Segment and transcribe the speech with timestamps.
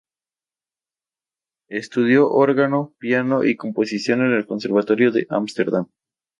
[1.69, 5.89] Estudió órgano, piano y composición en el conservatorio de Ámsterdam.